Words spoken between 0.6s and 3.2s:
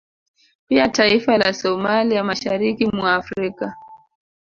Pia taifa la Somalia masahariki mwa